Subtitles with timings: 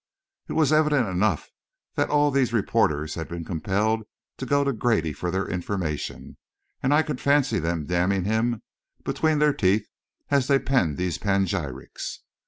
[0.47, 1.51] It was evident enough
[1.93, 4.01] that all these reporters had been compelled
[4.37, 6.37] to go to Grady for their information,
[6.81, 8.63] and I could fancy them damning him
[9.05, 9.87] between their teeth
[10.31, 12.21] as they penned these panegyrics.